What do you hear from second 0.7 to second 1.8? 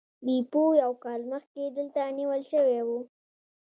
یو کال مخکې